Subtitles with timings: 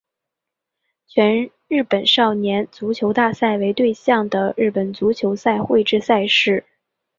[1.05, 6.65] 全日本少年足球大赛为对象的日本足球赛会制赛事。